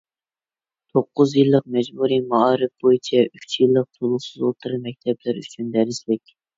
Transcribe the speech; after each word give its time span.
توققۇز 0.95 1.33
يىللىق 1.39 1.67
مەجبۇرىي 1.75 2.25
مائارىپ 2.33 2.75
بويىچە 2.87 3.23
ئۈچ 3.29 3.61
يىللىق 3.63 3.89
تولۇقسىز 3.95 4.51
ئوتتۇرا 4.51 4.85
مەكتەپلەر 4.91 5.47
ئۈچۈن 5.47 5.75
دەرسلىك 5.81 6.39